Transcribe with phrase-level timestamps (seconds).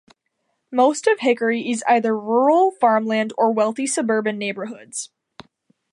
[0.71, 5.11] Most of Hickory is either rural farmland or wealthy suburban neighborhoods.